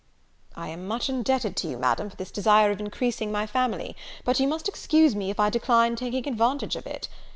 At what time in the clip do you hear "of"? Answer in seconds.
2.71-2.79, 6.75-6.87